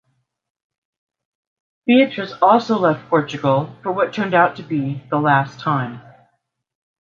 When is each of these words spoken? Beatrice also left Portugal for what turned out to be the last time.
Beatrice 1.85 2.33
also 2.41 2.79
left 2.79 3.07
Portugal 3.07 3.75
for 3.83 3.91
what 3.91 4.11
turned 4.11 4.33
out 4.33 4.55
to 4.55 4.63
be 4.63 5.03
the 5.11 5.19
last 5.19 5.59
time. 5.59 6.01